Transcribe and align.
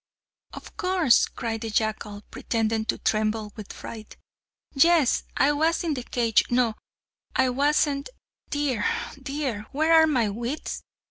"Of 0.53 0.75
course!" 0.77 1.27
cried 1.27 1.61
the 1.61 1.69
jackal, 1.69 2.23
pretending 2.31 2.85
to 2.85 2.97
tremble 2.97 3.53
with 3.55 3.71
fright; 3.71 4.17
"yes! 4.73 5.21
I 5.37 5.51
was 5.51 5.83
in 5.83 5.93
the 5.93 6.01
cage 6.01 6.43
no 6.49 6.73
I 7.35 7.49
wasn't 7.51 8.09
dear! 8.49 8.83
dear! 9.21 9.67
where 9.73 9.93
are 9.93 10.07
my 10.07 10.27
wits? 10.27 10.81